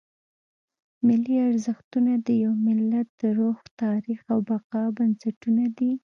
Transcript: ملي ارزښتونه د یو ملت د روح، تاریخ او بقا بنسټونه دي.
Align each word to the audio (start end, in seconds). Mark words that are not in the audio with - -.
ملي 1.07 1.35
ارزښتونه 1.49 2.13
د 2.25 2.27
یو 2.43 2.53
ملت 2.67 3.07
د 3.21 3.23
روح، 3.39 3.57
تاریخ 3.81 4.19
او 4.31 4.39
بقا 4.49 4.83
بنسټونه 4.97 5.63
دي. 5.77 5.91